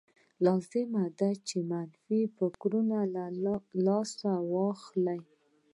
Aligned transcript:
لازمه 0.45 1.03
ده 1.19 1.29
چې 1.47 1.57
له 1.61 1.65
منفي 1.69 2.21
فکرونو 2.37 2.95
لاس 3.85 4.11
واخلئ. 4.51 5.21